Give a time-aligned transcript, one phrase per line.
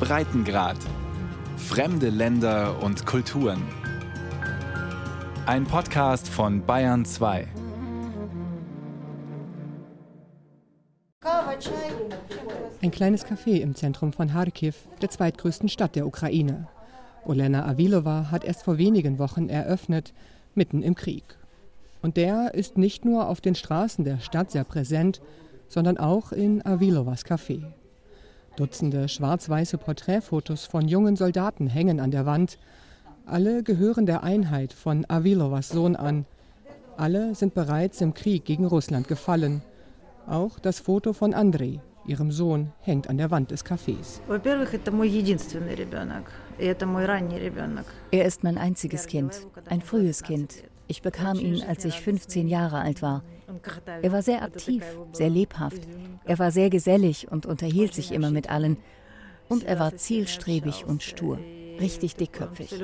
[0.00, 0.78] Breitengrad.
[1.56, 3.62] Fremde Länder und Kulturen.
[5.46, 7.48] Ein Podcast von Bayern 2.
[12.80, 16.68] Ein kleines Café im Zentrum von Kharkiv, der zweitgrößten Stadt der Ukraine.
[17.26, 20.14] Olena Avilova hat erst vor wenigen Wochen eröffnet,
[20.54, 21.24] mitten im Krieg.
[22.00, 25.20] Und der ist nicht nur auf den Straßen der Stadt sehr präsent,
[25.68, 27.64] sondern auch in Avilovas Café.
[28.58, 32.58] Dutzende schwarz-weiße Porträtfotos von jungen Soldaten hängen an der Wand.
[33.24, 36.26] Alle gehören der Einheit von Avilovas Sohn an.
[36.96, 39.62] Alle sind bereits im Krieg gegen Russland gefallen.
[40.26, 44.20] Auch das Foto von Andrei, ihrem Sohn, hängt an der Wand des Cafés.
[48.10, 50.64] Er ist mein einziges Kind, ein frühes Kind.
[50.88, 53.22] Ich bekam ihn, als ich 15 Jahre alt war.
[54.02, 55.82] Er war sehr aktiv, sehr lebhaft.
[56.24, 58.78] Er war sehr gesellig und unterhielt sich immer mit allen.
[59.48, 61.38] Und er war zielstrebig und stur,
[61.78, 62.74] richtig dickköpfig.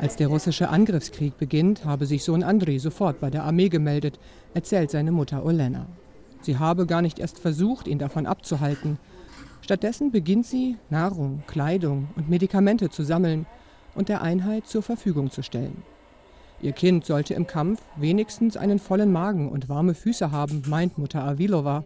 [0.00, 4.18] Als der russische Angriffskrieg beginnt, habe sich Sohn Andrei sofort bei der Armee gemeldet,
[4.54, 5.86] erzählt seine Mutter Olena.
[6.42, 8.98] Sie habe gar nicht erst versucht, ihn davon abzuhalten.
[9.62, 13.46] Stattdessen beginnt sie, Nahrung, Kleidung und Medikamente zu sammeln
[13.94, 15.82] und der Einheit zur Verfügung zu stellen.
[16.60, 21.22] Ihr Kind sollte im Kampf wenigstens einen vollen Magen und warme Füße haben, meint Mutter
[21.22, 21.84] Avilova.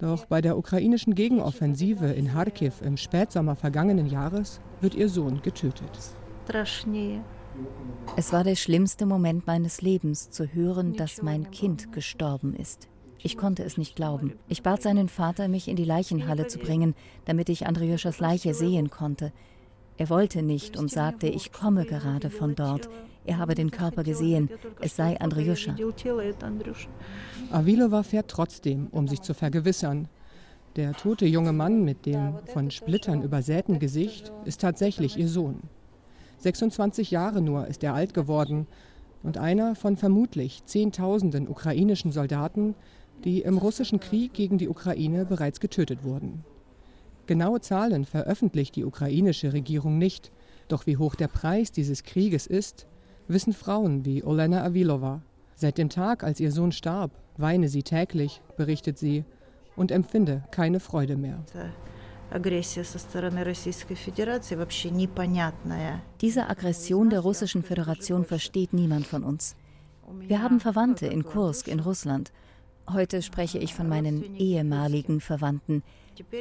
[0.00, 5.90] Doch bei der ukrainischen Gegenoffensive in Kharkiv im Spätsommer vergangenen Jahres wird ihr Sohn getötet.
[8.16, 12.88] Es war der schlimmste Moment meines Lebens, zu hören, dass mein Kind gestorben ist.
[13.24, 14.32] Ich konnte es nicht glauben.
[14.48, 18.90] Ich bat seinen Vater, mich in die Leichenhalle zu bringen, damit ich Andrioschas Leiche sehen
[18.90, 19.32] konnte.
[19.96, 22.88] Er wollte nicht und sagte, ich komme gerade von dort.
[23.24, 24.50] Er habe den Körper gesehen.
[24.80, 25.76] Es sei Andriuscha.
[27.52, 30.08] Avilova fährt trotzdem, um sich zu vergewissern.
[30.74, 35.60] Der tote junge Mann mit dem von Splittern übersäten Gesicht ist tatsächlich ihr Sohn.
[36.38, 38.66] 26 Jahre nur ist er alt geworden
[39.22, 42.74] und einer von vermutlich Zehntausenden ukrainischen Soldaten,
[43.24, 46.44] die im russischen Krieg gegen die Ukraine bereits getötet wurden.
[47.26, 50.32] Genaue Zahlen veröffentlicht die ukrainische Regierung nicht,
[50.68, 52.86] doch wie hoch der Preis dieses Krieges ist,
[53.28, 55.22] wissen Frauen wie Olena Avilova.
[55.54, 59.24] Seit dem Tag, als ihr Sohn starb, weine sie täglich, berichtet sie,
[59.76, 61.42] und empfinde keine Freude mehr.
[66.20, 69.54] Diese Aggression der Russischen Föderation versteht niemand von uns.
[70.20, 72.32] Wir haben Verwandte in Kursk in Russland
[72.90, 75.82] Heute spreche ich von meinen ehemaligen Verwandten.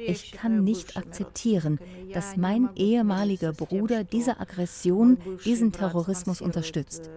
[0.06, 1.80] Ich kann nicht akzeptieren,
[2.14, 7.10] dass mein ehemaliger Bruder diese Aggression, diesen Terrorismus unterstützt.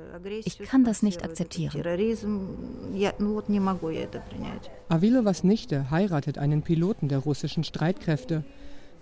[0.44, 1.82] Ich kann das nicht akzeptieren.
[4.88, 8.44] Avilovas Nichte heiratet einen Piloten der russischen Streitkräfte.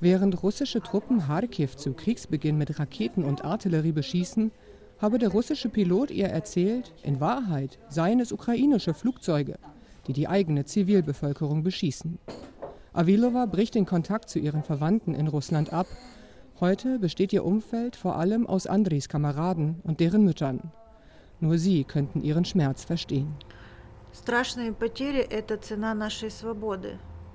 [0.00, 4.50] Während russische Truppen Kharkiv zu Kriegsbeginn mit Raketen und Artillerie beschießen,
[4.98, 9.58] habe der russische Pilot ihr erzählt, in Wahrheit seien es ukrainische Flugzeuge
[10.06, 12.18] die die eigene Zivilbevölkerung beschießen.
[12.92, 15.86] Avilova bricht den Kontakt zu ihren Verwandten in Russland ab.
[16.60, 20.72] Heute besteht ihr Umfeld vor allem aus Andris Kameraden und deren Müttern.
[21.40, 23.34] Nur sie könnten ihren Schmerz verstehen.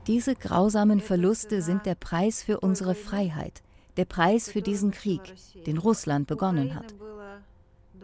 [0.05, 3.63] Diese grausamen Verluste sind der Preis für unsere Freiheit,
[3.97, 5.21] der Preis für diesen Krieg,
[5.65, 6.93] den Russland begonnen hat.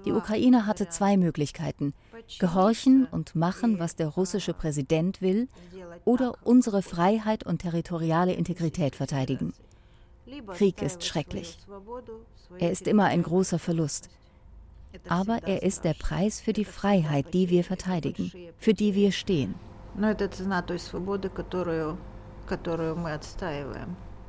[0.06, 1.94] Die Ukraine hatte zwei Möglichkeiten,
[2.40, 5.48] gehorchen und machen, was der russische Präsident will,
[6.06, 9.54] oder unsere Freiheit und territoriale Integrität verteidigen.
[10.48, 11.58] Krieg ist schrecklich.
[12.60, 14.10] Er ist immer ein großer Verlust.
[15.08, 19.56] Aber er ist der Preis für die Freiheit, die wir verteidigen, für die wir stehen.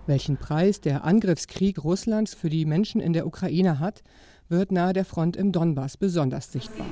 [0.07, 4.03] Welchen Preis der Angriffskrieg Russlands für die Menschen in der Ukraine hat,
[4.55, 6.87] wird nahe der Front im Donbass besonders sichtbar.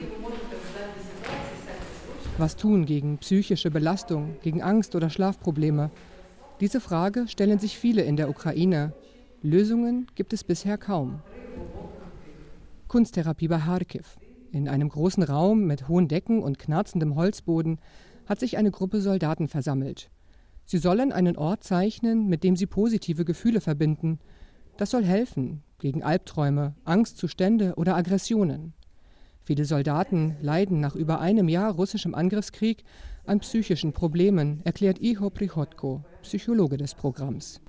[2.38, 5.90] Was tun gegen psychische Belastung, gegen Angst oder Schlafprobleme?
[6.60, 8.92] Diese Frage stellen sich viele in der Ukraine.
[9.42, 11.20] Lösungen gibt es bisher kaum.
[12.88, 14.18] Kunsttherapie bei Kharkiv.
[14.50, 17.78] In einem großen Raum mit hohen Decken und knarzendem Holzboden
[18.26, 20.10] hat sich eine Gruppe Soldaten versammelt.
[20.64, 24.18] Sie sollen einen Ort zeichnen, mit dem sie positive Gefühle verbinden.
[24.76, 28.72] Das soll helfen, gegen Albträume, Angstzustände oder Aggressionen.
[29.42, 32.84] Viele Soldaten leiden nach über einem Jahr russischem Angriffskrieg
[33.26, 37.60] an psychischen Problemen, erklärt Iho Prichotko, Psychologe des Programms.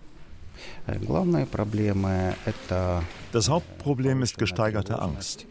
[3.31, 5.47] Das Hauptproblem ist gesteigerte Angst.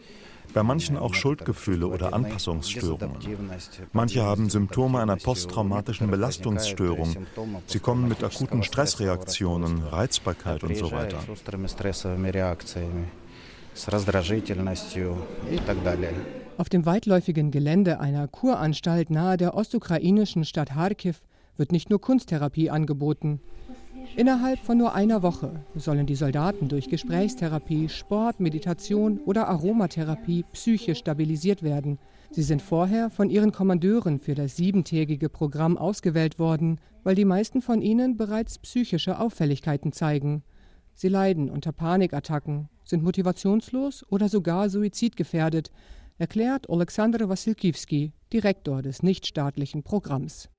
[0.53, 3.17] Bei manchen auch Schuldgefühle oder Anpassungsstörungen.
[3.91, 7.15] Manche haben Symptome einer posttraumatischen Belastungsstörung.
[7.67, 11.17] Sie kommen mit akuten Stressreaktionen, Reizbarkeit und so weiter.
[16.57, 21.21] Auf dem weitläufigen Gelände einer Kuranstalt nahe der ostukrainischen Stadt Kharkiv
[21.57, 23.41] wird nicht nur Kunsttherapie angeboten.
[24.15, 30.99] Innerhalb von nur einer Woche sollen die Soldaten durch Gesprächstherapie, Sport, Meditation oder Aromatherapie psychisch
[30.99, 31.97] stabilisiert werden.
[32.29, 37.63] Sie sind vorher von ihren Kommandeuren für das siebentägige Programm ausgewählt worden, weil die meisten
[37.63, 40.43] von ihnen bereits psychische Auffälligkeiten zeigen.
[40.93, 45.71] Sie leiden unter Panikattacken, sind motivationslos oder sogar suizidgefährdet,
[46.19, 50.49] erklärt Alexander Wassilkiewski, Direktor des nichtstaatlichen Programms.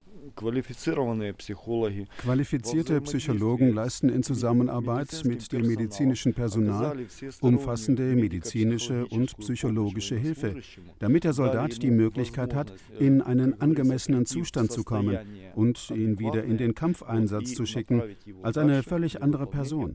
[2.18, 6.96] Qualifizierte Psychologen leisten in Zusammenarbeit mit dem medizinischen Personal
[7.40, 10.56] umfassende medizinische und psychologische Hilfe,
[10.98, 15.18] damit der Soldat die Möglichkeit hat, in einen angemessenen Zustand zu kommen
[15.54, 18.02] und ihn wieder in den Kampfeinsatz zu schicken,
[18.42, 19.94] als eine völlig andere Person.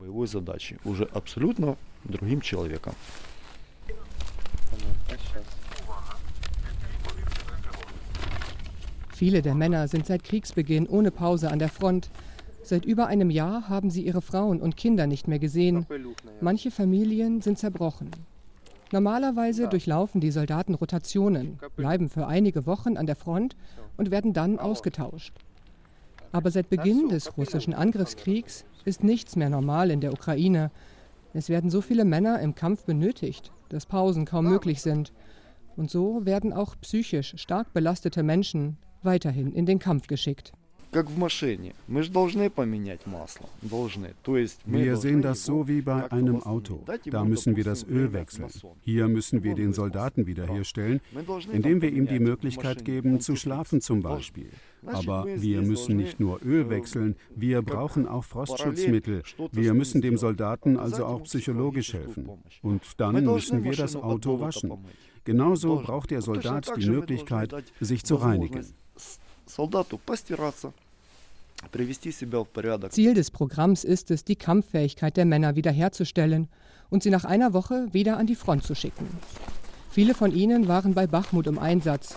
[9.20, 12.08] Viele der Männer sind seit Kriegsbeginn ohne Pause an der Front.
[12.62, 15.84] Seit über einem Jahr haben sie ihre Frauen und Kinder nicht mehr gesehen.
[16.40, 18.10] Manche Familien sind zerbrochen.
[18.92, 23.56] Normalerweise durchlaufen die Soldaten Rotationen, bleiben für einige Wochen an der Front
[23.98, 25.34] und werden dann ausgetauscht.
[26.32, 30.70] Aber seit Beginn des russischen Angriffskriegs ist nichts mehr normal in der Ukraine.
[31.34, 35.12] Es werden so viele Männer im Kampf benötigt, dass Pausen kaum möglich sind.
[35.76, 40.52] Und so werden auch psychisch stark belastete Menschen weiterhin in den Kampf geschickt.
[44.64, 46.84] Wir sehen das so wie bei einem Auto.
[47.04, 48.50] Da müssen wir das Öl wechseln.
[48.80, 51.00] Hier müssen wir den Soldaten wiederherstellen,
[51.52, 54.50] indem wir ihm die Möglichkeit geben, zu schlafen zum Beispiel.
[54.84, 59.22] Aber wir müssen nicht nur Öl wechseln, wir brauchen auch Frostschutzmittel.
[59.52, 62.28] Wir müssen dem Soldaten also auch psychologisch helfen.
[62.62, 64.72] Und dann müssen wir das Auto waschen.
[65.24, 68.64] Genauso braucht der Soldat die Möglichkeit, sich zu reinigen.
[72.90, 76.48] Ziel des Programms ist es, die Kampffähigkeit der Männer wiederherzustellen
[76.88, 79.06] und sie nach einer Woche wieder an die Front zu schicken.
[79.90, 82.16] Viele von ihnen waren bei Bachmut im Einsatz.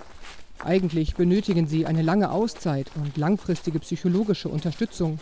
[0.63, 5.19] Eigentlich benötigen sie eine lange Auszeit und langfristige psychologische Unterstützung.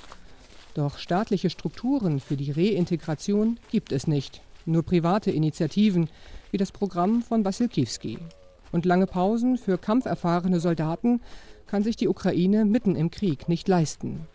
[0.76, 6.10] Doch staatliche Strukturen für die Reintegration gibt es nicht, nur private Initiativen
[6.52, 8.20] wie das Programm von Wasilkiewski.
[8.72, 11.22] Und lange Pausen für kampferfahrene Soldaten
[11.72, 14.28] kann sich die Ukraine mitten im Krieg nicht leisten.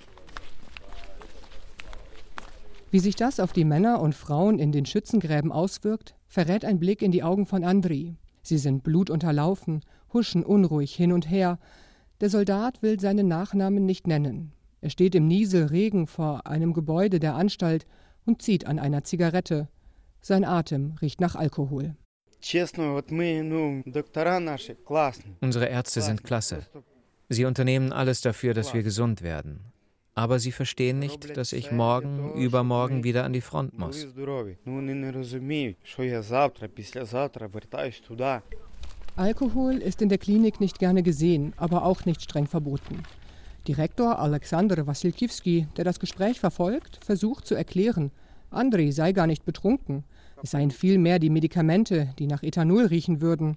[2.91, 7.03] Wie sich das auf die Männer und Frauen in den Schützengräben auswirkt, verrät ein Blick
[7.03, 8.17] in die Augen von Andri.
[8.41, 9.83] Sie sind blutunterlaufen,
[10.15, 11.59] huschen unruhig hin und her.
[12.23, 14.53] Der Soldat will seinen Nachnamen nicht nennen.
[14.81, 17.87] Er steht im Nieselregen vor einem Gebäude der Anstalt
[18.25, 19.69] und zieht an einer Zigarette.
[20.23, 21.97] Sein Atem riecht nach Alkohol.
[25.43, 26.63] Unsere Ärzte sind klasse.
[27.29, 29.61] Sie unternehmen alles dafür, dass wir gesund werden.
[30.15, 34.07] Aber sie verstehen nicht, dass ich morgen, übermorgen wieder an die Front muss.
[39.17, 43.03] Alkohol ist in der Klinik nicht gerne gesehen, aber auch nicht streng verboten.
[43.67, 48.13] Direktor Alexander Wassilkiewski, der das Gespräch verfolgt, versucht zu erklären,
[48.51, 50.05] Andrei sei gar nicht betrunken.
[50.43, 53.57] Es seien vielmehr die Medikamente, die nach Ethanol riechen würden.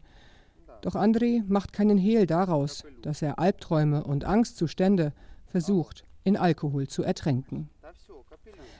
[0.81, 5.13] Doch André macht keinen Hehl daraus, dass er Albträume und Angstzustände
[5.47, 7.69] versucht, in Alkohol zu ertränken.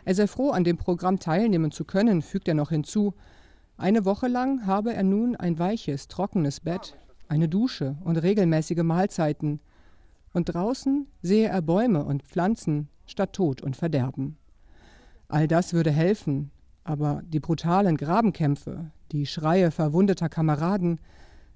[0.06, 3.14] Er sei froh, an dem Programm teilnehmen zu können, fügt er noch hinzu.
[3.78, 6.96] Eine Woche lang habe er nun ein weiches, trockenes Bett,
[7.28, 9.60] eine Dusche und regelmäßige Mahlzeiten.
[10.34, 14.38] Und draußen sehe er Bäume und Pflanzen statt Tod und Verderben.
[15.28, 16.52] All das würde helfen,
[16.84, 21.00] aber die brutalen Grabenkämpfe, die Schreie verwundeter Kameraden,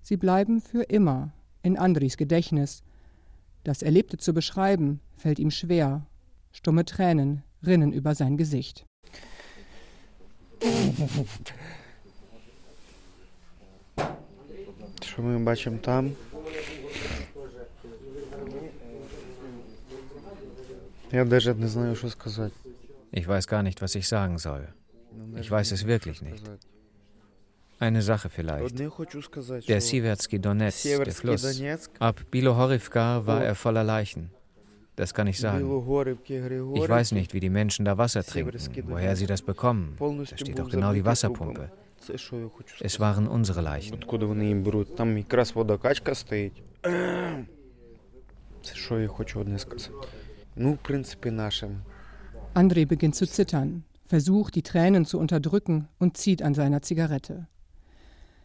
[0.03, 1.31] Sie bleiben für immer
[1.61, 2.83] in Andris Gedächtnis.
[3.63, 6.05] Das Erlebte zu beschreiben, fällt ihm schwer.
[6.51, 8.85] Stumme Tränen rinnen über sein Gesicht.
[23.11, 24.67] Ich weiß gar nicht, was ich sagen soll.
[25.39, 26.43] Ich weiß es wirklich nicht.
[27.83, 28.79] Eine Sache vielleicht.
[29.67, 31.61] Der Siversky Donetsk, der Fluss.
[31.99, 34.29] Ab Bilohorivka war er voller Leichen.
[34.95, 35.65] Das kann ich sagen.
[36.75, 39.97] Ich weiß nicht, wie die Menschen da Wasser trinken, woher sie das bekommen.
[39.99, 41.71] Da steht auch genau die Wasserpumpe.
[42.79, 43.99] Es waren unsere Leichen.
[52.55, 57.47] André beginnt zu zittern, versucht die Tränen zu unterdrücken und zieht an seiner Zigarette.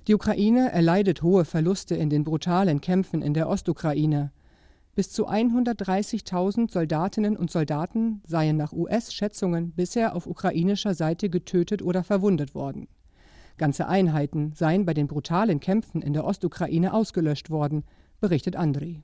[0.08, 4.32] Die Ukraine erleidet hohe Verluste in den brutalen Kämpfen in der Ostukraine.
[4.94, 12.02] Bis zu 130.000 Soldatinnen und Soldaten seien nach US-Schätzungen bisher auf ukrainischer Seite getötet oder
[12.04, 12.88] verwundet worden.
[13.58, 17.84] Ganze Einheiten seien bei den brutalen Kämpfen in der Ostukraine ausgelöscht worden,
[18.18, 19.02] berichtet Andriy.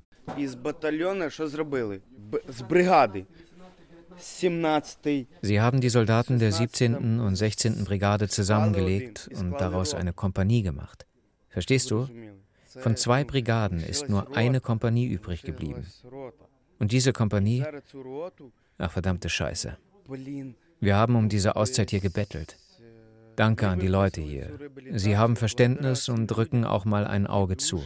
[5.42, 7.20] Sie haben die Soldaten der 17.
[7.20, 7.84] und 16.
[7.84, 11.06] Brigade zusammengelegt und daraus eine Kompanie gemacht.
[11.48, 12.08] Verstehst du?
[12.66, 15.86] Von zwei Brigaden ist nur eine Kompanie übrig geblieben.
[16.78, 17.64] Und diese Kompanie?
[18.78, 19.76] Ach, verdammte Scheiße.
[20.80, 22.56] Wir haben um diese Auszeit hier gebettelt.
[23.36, 24.58] Danke an die Leute hier.
[24.92, 27.82] Sie haben Verständnis und drücken auch mal ein Auge zu.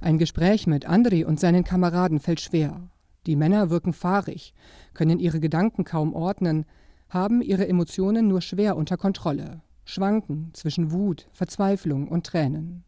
[0.00, 2.88] Ein Gespräch mit Andri und seinen Kameraden fällt schwer.
[3.26, 4.54] Die Männer wirken fahrig,
[4.92, 6.66] können ihre Gedanken kaum ordnen,
[7.08, 12.84] haben ihre Emotionen nur schwer unter Kontrolle schwanken zwischen Wut, Verzweiflung und Tränen.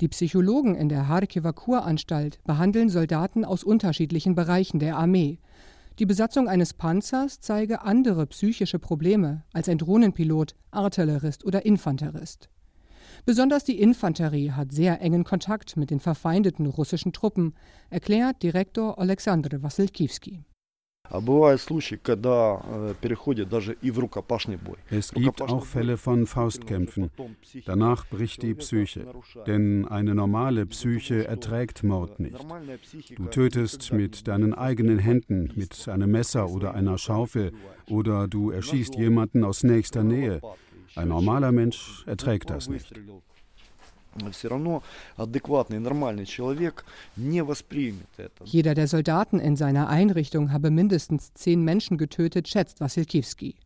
[0.00, 5.38] Die Psychologen in der Harkiver Kuranstalt behandeln Soldaten aus unterschiedlichen Bereichen der Armee.
[5.98, 12.50] Die Besatzung eines Panzers zeige andere psychische Probleme als ein Drohnenpilot, Artillerist oder Infanterist.
[13.24, 17.54] Besonders die Infanterie hat sehr engen Kontakt mit den verfeindeten russischen Truppen,
[17.90, 20.44] erklärt Direktor Alexander Wassilkiewski.
[24.90, 27.10] Es gibt auch Fälle von Faustkämpfen.
[27.64, 29.06] Danach bricht die Psyche.
[29.46, 32.36] Denn eine normale Psyche erträgt Mord nicht.
[33.16, 37.52] Du tötest mit deinen eigenen Händen, mit einem Messer oder einer Schaufel,
[37.88, 40.40] oder du erschießt jemanden aus nächster Nähe.
[40.96, 42.90] Ein normaler Mensch erträgt das nicht.
[48.44, 53.56] Jeder der Soldaten in seiner Einrichtung habe mindestens zehn Menschen getötet, schätzt Wassilkiewski.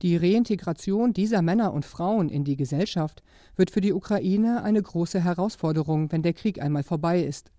[0.00, 3.22] Die Reintegration dieser Männer und Frauen in die Gesellschaft
[3.54, 7.52] wird für die Ukraine eine große Herausforderung, wenn der Krieg einmal vorbei ist.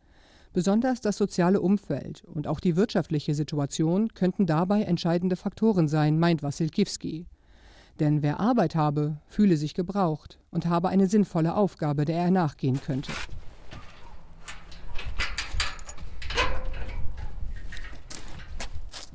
[0.53, 6.41] Besonders das soziale Umfeld und auch die wirtschaftliche Situation könnten dabei entscheidende Faktoren sein, meint
[6.41, 7.27] Wassilkiewski.
[8.00, 12.81] Denn wer Arbeit habe, fühle sich gebraucht und habe eine sinnvolle Aufgabe, der er nachgehen
[12.81, 13.12] könnte.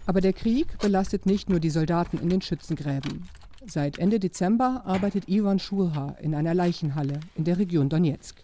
[0.07, 3.29] Aber der Krieg belastet nicht nur die Soldaten in den Schützengräben.
[3.67, 8.43] Seit Ende Dezember arbeitet Ivan Schulha in einer Leichenhalle in der Region Donetsk.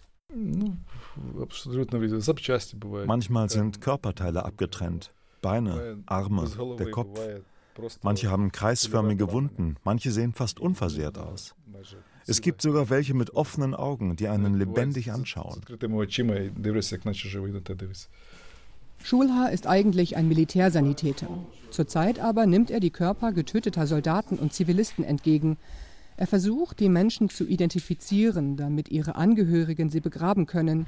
[3.07, 5.11] Manchmal sind Körperteile abgetrennt.
[5.41, 7.19] Beine, Arme, der Kopf.
[8.01, 11.55] Manche haben kreisförmige Wunden, manche sehen fast unversehrt aus.
[12.25, 15.61] Es gibt sogar welche mit offenen Augen, die einen lebendig anschauen.
[19.03, 21.27] Schulha ist eigentlich ein Militärsanitäter.
[21.69, 25.57] Zurzeit aber nimmt er die Körper getöteter Soldaten und Zivilisten entgegen.
[26.17, 30.87] Er versucht, die Menschen zu identifizieren, damit ihre Angehörigen sie begraben können.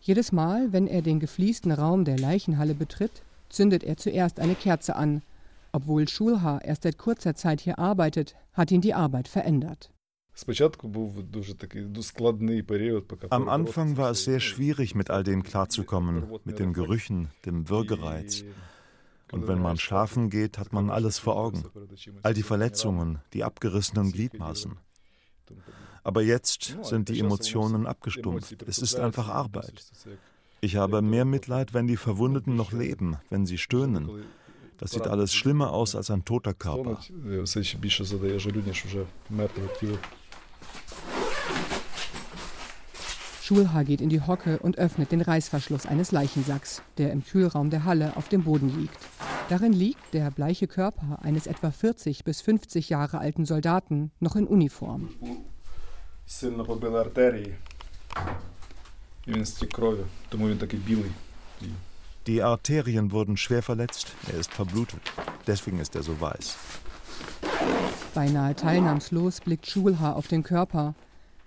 [0.00, 4.96] Jedes Mal, wenn er den gefliesten Raum der Leichenhalle betritt, zündet er zuerst eine Kerze
[4.96, 5.20] an–
[5.74, 9.90] obwohl Schulha erst seit kurzer Zeit hier arbeitet, hat ihn die Arbeit verändert.
[13.30, 18.44] Am Anfang war es sehr schwierig, mit all dem klarzukommen, mit den Gerüchen, dem Würgereiz.
[19.32, 21.64] Und wenn man schlafen geht, hat man alles vor Augen.
[22.22, 24.76] All die Verletzungen, die abgerissenen Gliedmaßen.
[26.04, 28.62] Aber jetzt sind die Emotionen abgestumpft.
[28.62, 29.84] Es ist einfach Arbeit.
[30.60, 34.24] Ich habe mehr Mitleid, wenn die Verwundeten noch leben, wenn sie stöhnen,
[34.77, 36.99] das sieht alles schlimmer aus als ein toter Körper.
[43.41, 47.83] Schulha geht in die Hocke und öffnet den Reißverschluss eines Leichensacks, der im Kühlraum der
[47.83, 48.99] Halle auf dem Boden liegt.
[49.49, 54.45] Darin liegt der bleiche Körper eines etwa 40 bis 50 Jahre alten Soldaten, noch in
[54.47, 55.09] Uniform.
[59.27, 61.11] Він стік крові, тому він такий білий.
[62.26, 64.14] Die Arterien wurden schwer verletzt.
[64.32, 65.02] Er ist verblutet.
[65.46, 66.56] Deswegen ist er so weiß.
[68.14, 70.94] Beinahe teilnahmslos blickt Schulhaar auf den Körper.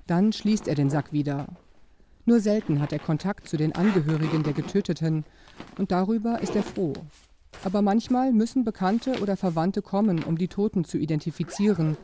[0.05, 1.47] Dann schließt er den Sack wieder.
[2.25, 5.23] Nur selten hat er Kontakt zu den Angehörigen der Getöteten
[5.77, 6.93] und darüber ist er froh.
[7.63, 11.97] Aber manchmal müssen Bekannte oder Verwandte kommen, um die Toten zu identifizieren.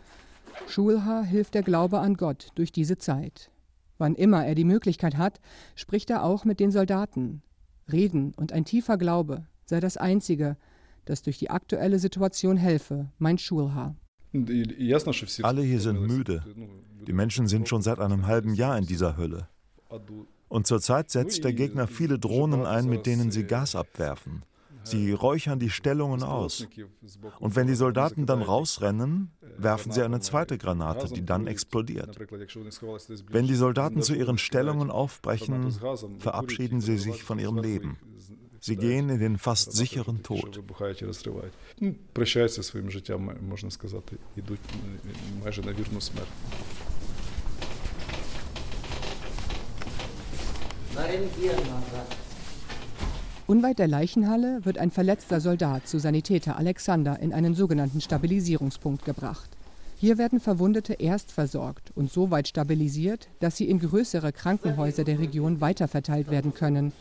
[0.68, 3.52] Schulhaar hilft der Glaube an Gott durch diese Zeit.
[3.98, 5.40] Wann immer er die Möglichkeit hat,
[5.76, 7.44] spricht er auch mit den Soldaten.
[7.94, 10.58] Reden und ein tiefer Glaube sei das Einzige,
[11.06, 13.96] das durch die aktuelle Situation helfe, meint Schulhaar.
[15.44, 16.44] Alle hier sind müde.
[17.08, 19.48] Die Menschen sind schon seit einem halben Jahr in dieser Hölle.
[20.48, 24.44] Und zurzeit setzt der Gegner viele Drohnen ein, mit denen sie Gas abwerfen.
[24.84, 26.68] Sie räuchern die Stellungen aus.
[27.40, 32.18] Und wenn die Soldaten dann rausrennen, werfen sie eine zweite Granate, die dann explodiert.
[33.30, 35.72] Wenn die Soldaten zu ihren Stellungen aufbrechen,
[36.20, 37.98] verabschieden sie sich von ihrem Leben.
[38.60, 40.64] Sie gehen in den fast sicheren Tod.
[53.54, 59.48] Unweit der Leichenhalle wird ein verletzter Soldat zu Sanitäter Alexander in einen sogenannten Stabilisierungspunkt gebracht.
[59.96, 65.20] Hier werden Verwundete erst versorgt und so weit stabilisiert, dass sie in größere Krankenhäuser der
[65.20, 66.94] Region weiterverteilt werden können.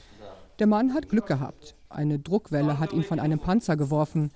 [0.58, 1.74] Der Mann hat Glück gehabt.
[1.88, 4.30] Eine Druckwelle hat ihn von einem Panzer geworfen.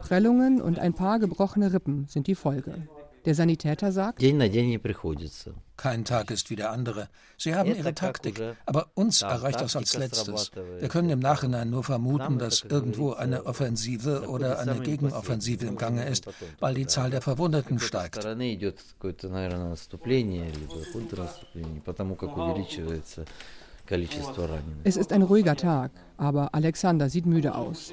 [0.00, 2.88] Prellungen und ein paar gebrochene Rippen sind die Folge.
[3.24, 4.22] Der Sanitäter sagt,
[5.76, 7.08] kein Tag ist wie der andere.
[7.36, 10.50] Sie haben ihre Taktik, aber uns erreicht das als letztes.
[10.78, 16.06] Wir können im Nachhinein nur vermuten, dass irgendwo eine Offensive oder eine Gegenoffensive im Gange
[16.06, 16.26] ist,
[16.60, 18.26] weil die Zahl der Verwundeten steigt.
[24.84, 27.92] Es ist ein ruhiger Tag, aber Alexander sieht müde aus.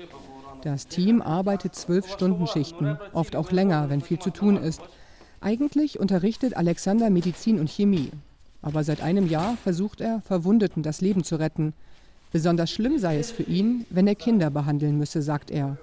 [0.63, 4.81] Das Team arbeitet zwölf Stunden Schichten, oft auch länger, wenn viel zu tun ist.
[5.39, 8.11] Eigentlich unterrichtet Alexander Medizin und Chemie.
[8.61, 11.73] Aber seit einem Jahr versucht er, Verwundeten das Leben zu retten.
[12.31, 15.77] Besonders schlimm sei es für ihn, wenn er Kinder behandeln müsse, sagt er.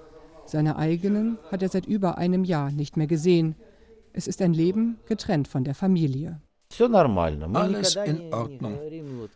[0.45, 3.55] Seine eigenen hat er seit über einem Jahr nicht mehr gesehen.
[4.13, 6.39] Es ist ein Leben getrennt von der Familie.
[7.53, 8.77] Alles in Ordnung.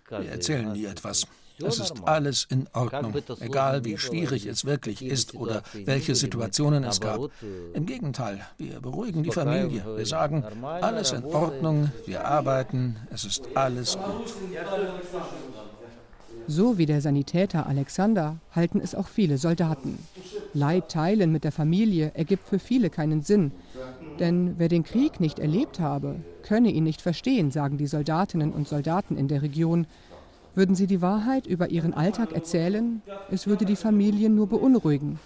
[0.10, 1.26] Wir erzählen nie etwas.
[1.66, 7.00] Es ist alles in Ordnung, egal wie schwierig es wirklich ist oder welche Situationen es
[7.02, 7.32] gab.
[7.74, 9.84] Im Gegenteil, wir beruhigen die Familie.
[9.96, 14.34] Wir sagen, alles in Ordnung, wir arbeiten, es ist alles gut.
[16.48, 20.00] So wie der Sanitäter Alexander halten es auch viele Soldaten.
[20.56, 23.52] Leid teilen mit der Familie ergibt für viele keinen Sinn.
[24.20, 28.68] Denn wer den Krieg nicht erlebt habe, könne ihn nicht verstehen, sagen die Soldatinnen und
[28.68, 29.86] Soldaten in der Region.
[30.56, 35.20] Würden sie die Wahrheit über ihren Alltag erzählen, es würde die Familien nur beunruhigen.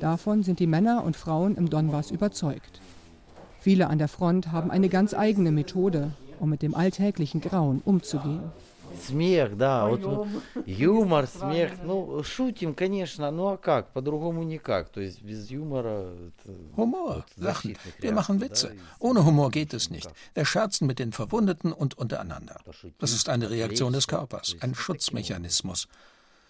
[0.00, 2.80] Davon sind die Männer und Frauen im Donbass überzeugt.
[3.60, 8.42] Viele an der Front haben eine ganz eigene Methode, um mit dem alltäglichen Grauen umzugehen.
[9.07, 10.27] Смех, да, вот
[10.65, 16.09] юмор, смех, ну, шутим, конечно, ну а как, по-другому никак, то есть без юмора...
[16.75, 18.75] Humor, Lachen, wir machen Witze.
[18.99, 20.09] Ohne Humor geht es nicht.
[20.35, 22.59] Wir scherzen mit den Verwundeten und untereinander.
[22.99, 25.87] Das ist eine Reaktion des Körpers, ein Schutzmechanismus.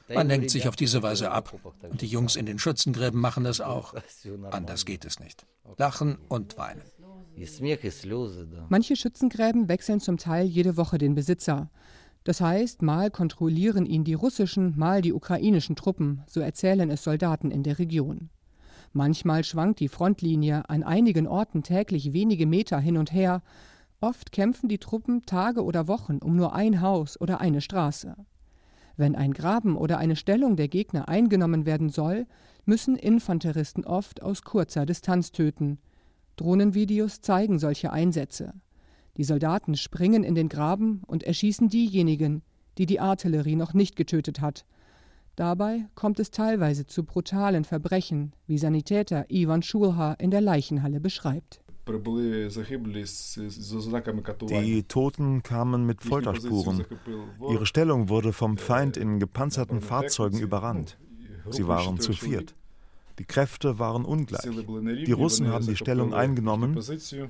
[0.10, 1.54] Man lenkt sich auf diese Weise ab.
[1.82, 3.93] Und die Jungs in den Schützengräben machen das auch.
[4.52, 5.45] Anders geht es nicht.
[5.78, 6.82] Lachen und weinen.
[8.69, 11.69] Manche Schützengräben wechseln zum Teil jede Woche den Besitzer.
[12.29, 17.51] Das heißt, mal kontrollieren ihn die russischen, mal die ukrainischen Truppen, so erzählen es Soldaten
[17.51, 18.29] in der Region.
[18.93, 23.41] Manchmal schwankt die Frontlinie an einigen Orten täglich wenige Meter hin und her,
[24.03, 28.14] oft kämpfen die Truppen Tage oder Wochen um nur ein Haus oder eine Straße.
[28.99, 32.27] Wenn ein Graben oder eine Stellung der Gegner eingenommen werden soll,
[32.67, 35.79] müssen Infanteristen oft aus kurzer Distanz töten.
[36.37, 38.53] Drohnenvideos zeigen solche Einsätze.
[39.18, 42.42] Die Soldaten springen in den Graben und erschießen diejenigen,
[42.78, 44.64] die die Artillerie noch nicht getötet hat.
[45.35, 51.61] Dabei kommt es teilweise zu brutalen Verbrechen, wie Sanitäter Ivan Schulha in der Leichenhalle beschreibt.
[54.50, 56.85] Die Toten kamen mit Folterspuren.
[57.50, 60.98] Ihre Stellung wurde vom Feind in gepanzerten Fahrzeugen überrannt.
[61.50, 62.54] Sie waren zu viert.
[63.18, 64.42] Die Kräfte waren ungleich.
[64.42, 66.78] Die Russen haben die Stellung eingenommen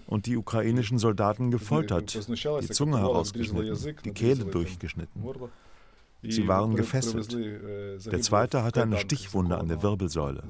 [0.07, 5.22] und die ukrainischen Soldaten gefoltert, die Zunge herausgeschnitten, die Kehle durchgeschnitten.
[6.22, 7.33] Sie waren gefesselt.
[7.33, 10.42] Der zweite hatte eine Stichwunde an der Wirbelsäule.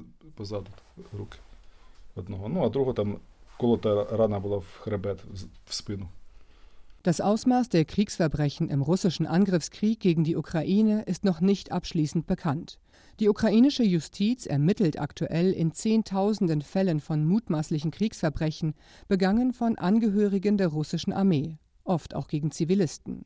[7.04, 12.80] Das Ausmaß der Kriegsverbrechen im russischen Angriffskrieg gegen die Ukraine ist noch nicht abschließend bekannt.
[13.20, 18.74] Die ukrainische Justiz ermittelt aktuell in Zehntausenden Fällen von mutmaßlichen Kriegsverbrechen,
[19.06, 23.24] begangen von Angehörigen der russischen Armee, oft auch gegen Zivilisten.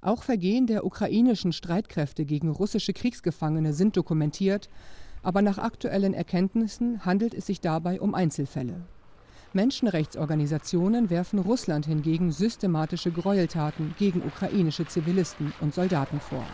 [0.00, 4.68] Auch Vergehen der ukrainischen Streitkräfte gegen russische Kriegsgefangene sind dokumentiert,
[5.22, 8.82] aber nach aktuellen Erkenntnissen handelt es sich dabei um Einzelfälle.
[9.54, 16.44] Menschenrechtsorganisationen werfen Russland hingegen systematische Gräueltaten gegen ukrainische Zivilisten und Soldaten vor.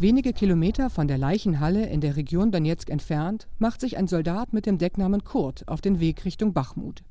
[0.00, 4.64] Wenige Kilometer von der Leichenhalle in der Region Donetsk entfernt macht sich ein Soldat mit
[4.64, 7.02] dem Decknamen Kurt auf den Weg Richtung Bachmut.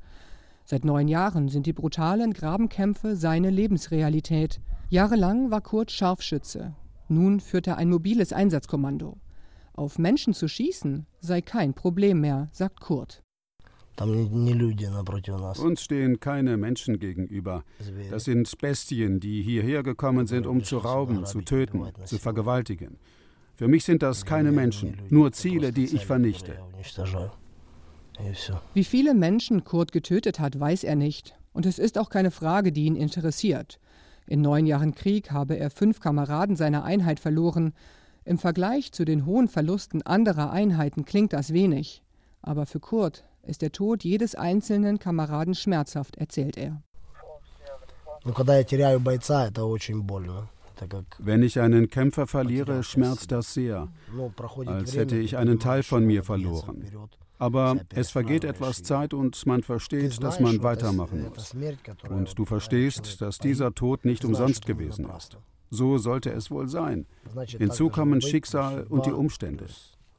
[0.66, 4.60] Seit neun Jahren sind die brutalen Grabenkämpfe seine Lebensrealität.
[4.90, 6.74] Jahrelang war Kurt Scharfschütze.
[7.10, 9.18] Nun führt er ein mobiles Einsatzkommando.
[9.74, 13.24] Auf Menschen zu schießen sei kein Problem mehr, sagt Kurt.
[15.58, 17.64] Uns stehen keine Menschen gegenüber.
[18.10, 22.98] Das sind Bestien, die hierher gekommen sind, um zu rauben, zu töten, zu vergewaltigen.
[23.56, 26.60] Für mich sind das keine Menschen, nur Ziele, die ich vernichte.
[28.74, 31.36] Wie viele Menschen Kurt getötet hat, weiß er nicht.
[31.52, 33.80] Und es ist auch keine Frage, die ihn interessiert.
[34.30, 37.74] In neun Jahren Krieg habe er fünf Kameraden seiner Einheit verloren.
[38.26, 42.04] Im Vergleich zu den hohen Verlusten anderer Einheiten klingt das wenig.
[42.44, 46.84] Aber für Kurt ist der Tod jedes einzelnen Kameraden schmerzhaft, erzählt er.
[51.18, 53.88] Wenn ich einen Kämpfer verliere, schmerzt das sehr,
[54.68, 56.86] als hätte ich einen Teil von mir verloren.
[57.40, 61.56] Aber es vergeht etwas Zeit und man versteht, dass man weitermachen muss.
[62.10, 65.38] Und du verstehst, dass dieser Tod nicht umsonst gewesen ist.
[65.72, 67.06] So sollte es wohl sein.
[67.58, 69.68] Hinzu kommen Schicksal und die Umstände.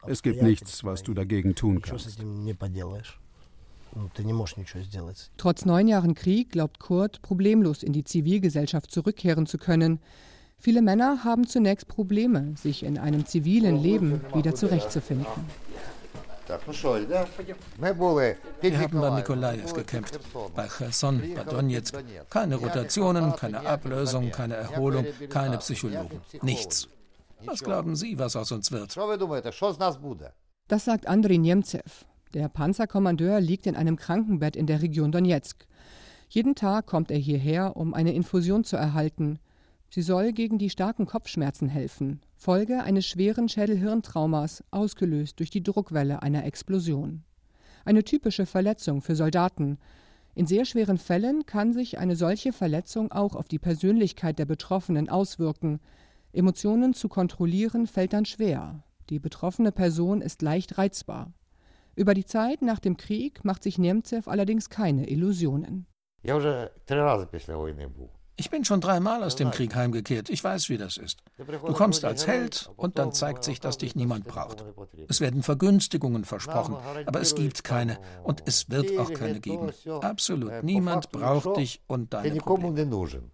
[0.07, 2.25] Es gibt nichts, was du dagegen tun kannst.
[5.37, 9.99] Trotz neun Jahren Krieg glaubt Kurt, problemlos in die Zivilgesellschaft zurückkehren zu können.
[10.59, 15.27] Viele Männer haben zunächst Probleme, sich in einem zivilen Leben wieder zurechtzufinden.
[18.61, 20.19] Wir haben bei Mikolajew gekämpft,
[20.55, 21.95] bei Cherson, bei Donetsk.
[22.29, 26.21] Keine Rotationen, keine Ablösung, keine Erholung, keine Psychologen.
[26.43, 26.89] Nichts.
[27.45, 28.97] Was glauben Sie, was aus uns wird?
[30.69, 32.05] Das sagt Andriy Nemtsev.
[32.35, 35.67] Der Panzerkommandeur liegt in einem Krankenbett in der Region Donetsk.
[36.29, 39.41] Jeden Tag kommt er hierher, um eine Infusion zu erhalten.
[39.89, 46.23] Sie soll gegen die starken Kopfschmerzen helfen, Folge eines schweren Schädelhirntraumas, ausgelöst durch die Druckwelle
[46.23, 47.23] einer Explosion.
[47.85, 49.77] Eine typische Verletzung für Soldaten.
[50.35, 55.11] In sehr schweren Fällen kann sich eine solche Verletzung auch auf die Persönlichkeit der Betroffenen
[55.11, 55.81] auswirken.
[56.33, 58.85] Emotionen zu kontrollieren fällt dann schwer.
[59.11, 61.35] Die betroffene Person ist leicht reizbar.
[61.95, 65.85] Über die Zeit nach dem Krieg macht sich Nemzew allerdings keine Illusionen.
[68.41, 70.31] Ich bin schon dreimal aus dem Krieg heimgekehrt.
[70.31, 71.19] Ich weiß, wie das ist.
[71.37, 74.65] Du kommst als Held und dann zeigt sich, dass dich niemand braucht.
[75.09, 76.75] Es werden Vergünstigungen versprochen,
[77.05, 79.73] aber es gibt keine und es wird auch keine geben.
[80.01, 80.63] Absolut.
[80.63, 83.29] Niemand braucht dich und deine Probleme.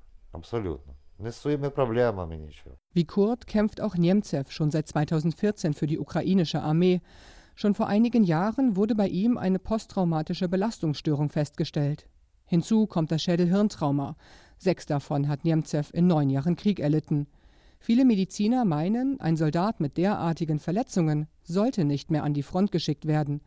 [2.93, 7.01] Wie Kurt kämpft auch Nemzew schon seit 2014 für die ukrainische Armee.
[7.55, 12.09] Schon vor einigen Jahren wurde bei ihm eine posttraumatische Belastungsstörung festgestellt.
[12.45, 14.17] Hinzu kommt das Schädelhirntrauma.
[14.59, 17.27] Sechs davon hat Nemzew in neun Jahren Krieg erlitten.
[17.79, 23.07] Viele Mediziner meinen, ein Soldat mit derartigen Verletzungen sollte nicht mehr an die Front geschickt
[23.07, 23.43] werden.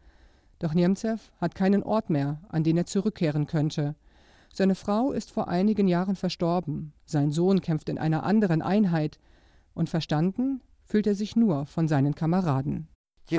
[0.59, 3.95] Doch Nemzew hat keinen Ort mehr, an den er zurückkehren könnte.
[4.53, 9.19] Seine Frau ist vor einigen Jahren verstorben, sein Sohn kämpft in einer anderen Einheit,
[9.73, 12.87] und verstanden fühlt er sich nur von seinen Kameraden.
[13.29, 13.37] Die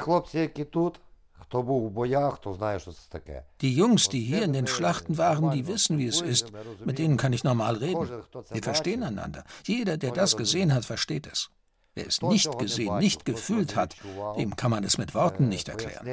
[3.60, 6.52] die Jungs, die hier in den Schlachten waren, die wissen, wie es ist.
[6.84, 8.08] Mit denen kann ich normal reden.
[8.50, 9.44] Wir verstehen einander.
[9.64, 11.50] Jeder, der das gesehen hat, versteht es.
[11.94, 13.96] Wer es nicht gesehen, nicht gefühlt hat,
[14.38, 16.06] dem kann man es mit Worten nicht erklären.